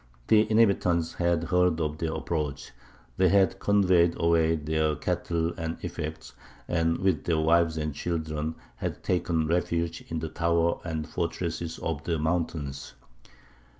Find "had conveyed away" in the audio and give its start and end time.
3.29-4.55